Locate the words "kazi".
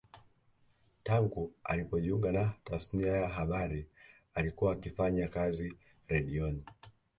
5.27-5.75